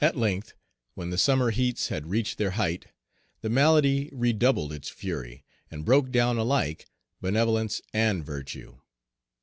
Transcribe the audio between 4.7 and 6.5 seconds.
its fury, and broke down